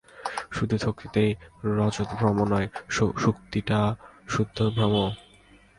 [0.51, 1.23] শুধু শুক্তিতে
[1.69, 2.67] রজতভ্রম নয়,
[3.17, 4.95] শুক্তিটা-সুদ্ধই ভ্রম?